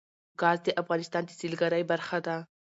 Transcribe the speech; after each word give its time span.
ګاز 0.39 0.57
د 0.65 0.67
افغانستان 0.81 1.23
د 1.25 1.31
سیلګرۍ 1.39 1.83
برخه 1.91 2.17
ده. 2.25 2.37